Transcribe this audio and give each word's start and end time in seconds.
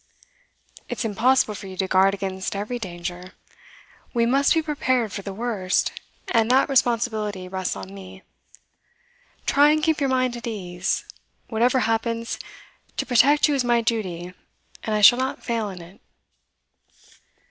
'It's 0.89 1.05
impossible 1.05 1.53
for 1.53 1.67
you 1.67 1.77
to 1.77 1.87
guard 1.87 2.15
against 2.15 2.55
every 2.55 2.79
danger. 2.79 3.33
We 4.15 4.25
must 4.25 4.55
be 4.55 4.63
prepared 4.63 5.11
for 5.13 5.21
the 5.21 5.31
worst, 5.31 5.91
and 6.31 6.49
that 6.49 6.69
responsibility 6.69 7.47
rests 7.47 7.75
on 7.75 7.93
me. 7.93 8.23
Try 9.45 9.69
and 9.69 9.83
keep 9.83 9.99
your 9.99 10.09
mind 10.09 10.35
at 10.35 10.47
ease; 10.47 11.05
whatever 11.49 11.81
happens, 11.81 12.39
to 12.97 13.05
protect 13.05 13.47
you 13.47 13.53
is 13.53 13.63
my 13.63 13.81
duty, 13.81 14.33
and 14.81 14.95
I 14.95 15.01
shall 15.01 15.19
not 15.19 15.43
fail 15.43 15.69
in 15.69 15.83
it. 15.83 16.01